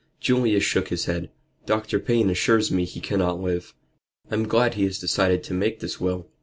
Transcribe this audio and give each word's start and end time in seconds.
Julius 0.19 0.63
shook 0.63 0.87
his 0.87 1.05
head. 1.05 1.29
"Dr. 1.67 1.99
Payne 1.99 2.31
assures 2.31 2.71
me 2.71 2.85
he 2.85 2.99
cannot 2.99 3.39
live. 3.39 3.75
I 4.31 4.33
am 4.33 4.47
glad 4.47 4.73
he 4.73 4.85
has 4.85 4.97
decided 4.97 5.43
to 5.43 5.53
make 5.53 5.79
this 5.79 6.01
will." 6.01 6.25